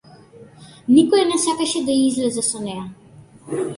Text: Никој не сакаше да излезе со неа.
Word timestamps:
Никој 0.95 1.21
не 1.33 1.37
сакаше 1.43 1.81
да 1.91 1.99
излезе 2.07 2.45
со 2.49 2.63
неа. 2.67 2.87